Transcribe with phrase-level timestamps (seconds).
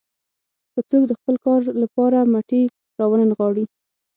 [0.73, 2.61] که څوک د خپل کار لپاره مټې
[2.99, 3.65] راونه نغاړي.